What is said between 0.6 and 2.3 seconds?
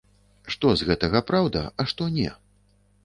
з гэтага праўда, а што не?